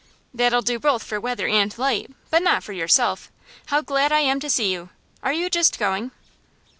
[0.33, 3.31] 'That'll do both for weather and light, but not for yourself.
[3.67, 4.89] How glad I am to see you!
[5.21, 6.09] Are you just going?